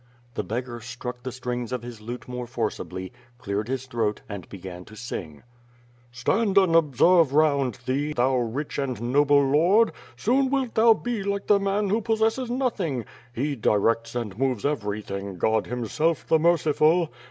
The 0.33 0.43
beggar 0.43 0.79
struck 0.81 1.21
the 1.21 1.31
strings 1.31 1.71
of 1.71 1.83
his 1.83 2.01
lute 2.01 2.27
more 2.27 2.47
forcibly, 2.47 3.13
cleared 3.37 3.67
his 3.67 3.85
throat, 3.85 4.21
and 4.27 4.49
began 4.49 4.83
to 4.85 4.95
sing: 4.95 5.43
"Stand 6.11 6.57
and 6.57 6.75
observe 6.75 7.33
round 7.35 7.75
thee, 7.85 8.11
thou 8.11 8.35
rich 8.37 8.79
and 8.79 8.99
noble 8.99 9.43
lord, 9.47 9.91
Soon 10.17 10.49
wilt 10.49 10.73
thou 10.73 10.95
be 10.95 11.21
like 11.21 11.45
the 11.45 11.59
man 11.59 11.89
who 11.91 12.01
possesses 12.01 12.49
nothing 12.49 13.05
He 13.31 13.55
directs 13.55 14.15
and 14.15 14.39
moves 14.39 14.65
everything, 14.65 15.37
God 15.37 15.67
Himself 15.67 16.25
the 16.25 16.39
merciful. 16.39 17.11